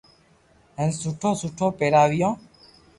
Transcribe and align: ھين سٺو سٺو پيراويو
ھين 0.77 0.89
سٺو 0.99 1.29
سٺو 1.41 1.67
پيراويو 1.77 2.29